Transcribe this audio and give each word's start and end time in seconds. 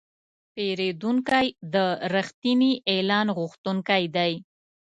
پیرودونکی 0.53 1.47
د 1.73 1.75
رښتیني 2.13 2.73
اعلان 2.93 3.27
غوښتونکی 3.37 4.03
دی. 4.15 4.33